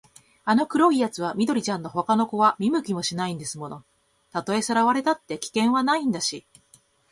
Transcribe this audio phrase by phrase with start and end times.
[0.45, 3.83] あの黒いやつは緑ちゃんのほかの子は見向きもしないんですもの。
[4.33, 6.43] たとえさらわれたって、危険はないんだし、